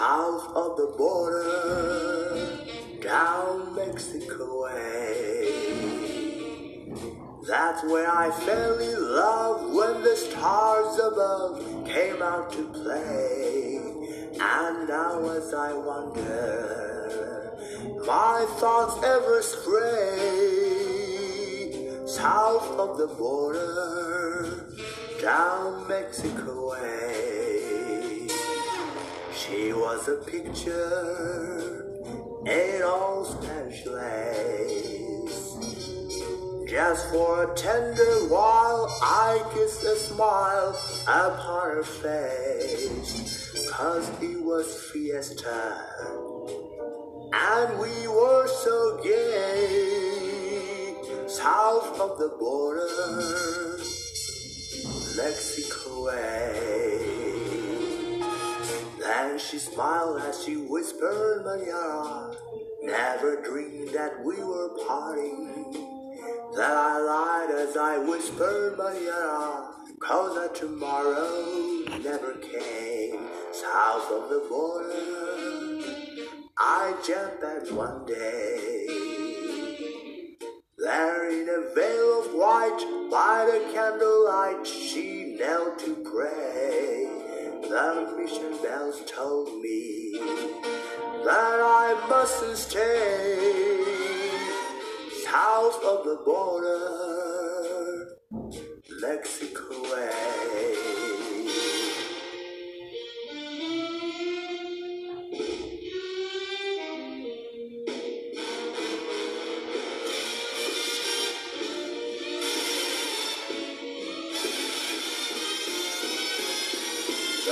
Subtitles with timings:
[0.00, 2.48] south of the border,
[3.02, 5.50] down Mexico way.
[7.46, 13.76] That's where I fell in love when the stars above came out to play.
[14.40, 17.52] And now as I wander,
[18.06, 20.30] my thoughts ever stray
[22.06, 24.66] south of the border,
[25.20, 27.19] down Mexico way.
[29.50, 31.84] She was a picture
[32.46, 33.98] in all special.
[36.68, 40.78] Just for a tender while, I kissed a smile
[41.08, 43.66] upon her face.
[43.72, 45.84] Cause it was fiesta,
[47.32, 50.94] and we were so gay.
[51.26, 52.86] South of the border,
[55.16, 56.59] Mexico way.
[59.10, 62.32] Then she smiled as she whispered, Manana.
[62.80, 65.72] Never dreamed that we were parting.
[66.54, 69.72] That I lied as I whispered, Manana.
[69.98, 73.26] Cause that tomorrow never came.
[73.52, 74.94] South of the border,
[76.56, 78.86] I jumped back one day.
[80.78, 86.59] There in a veil of white, by the candlelight, she knelt to pray.
[87.90, 90.12] The mission bells told me
[91.24, 93.84] that I mustn't stay
[95.24, 98.16] south of the border,
[99.00, 100.69] Mexico way.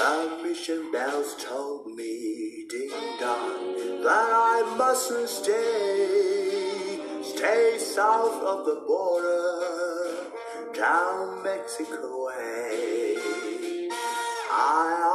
[0.08, 6.98] The mission bells told me, ding dong, that I mustn't stay.
[7.22, 10.32] Stay south of the border,
[10.74, 13.16] down Mexico way.
[14.50, 15.07] I